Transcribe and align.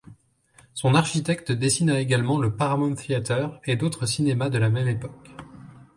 Son 0.73 0.95
architecte 0.95 1.51
dessina 1.55 1.99
également 1.99 2.39
le 2.39 2.55
Paramount 2.55 2.95
Theater 2.95 3.59
et 3.65 3.75
d'autres 3.75 4.07
cinémas 4.07 4.49
de 4.49 4.57
la 4.57 4.71
même 4.71 4.87
époque. 4.87 5.29